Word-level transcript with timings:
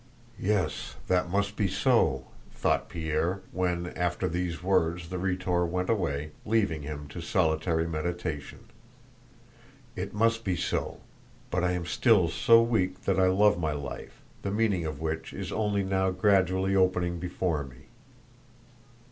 "Yes, 0.39 0.95
that 1.07 1.29
must 1.29 1.55
be 1.55 1.67
so," 1.67 2.25
thought 2.53 2.89
Pierre, 2.89 3.41
when 3.51 3.85
after 3.95 4.27
these 4.27 4.63
words 4.63 5.09
the 5.09 5.19
Rhetor 5.19 5.63
went 5.67 5.91
away, 5.91 6.31
leaving 6.43 6.81
him 6.81 7.07
to 7.09 7.21
solitary 7.21 7.85
meditation. 7.85 8.61
"It 9.95 10.11
must 10.11 10.43
be 10.43 10.55
so, 10.55 11.01
but 11.51 11.63
I 11.63 11.73
am 11.73 11.85
still 11.85 12.29
so 12.29 12.63
weak 12.63 13.03
that 13.03 13.19
I 13.19 13.27
love 13.27 13.59
my 13.59 13.73
life, 13.73 14.23
the 14.41 14.49
meaning 14.49 14.87
of 14.87 14.99
which 15.01 15.33
is 15.33 15.51
only 15.51 15.83
now 15.83 16.09
gradually 16.09 16.75
opening 16.75 17.19
before 17.19 17.63
me." 17.63 17.85